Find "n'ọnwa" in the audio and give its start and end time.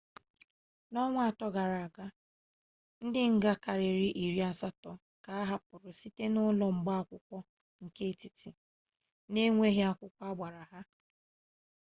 0.91-1.21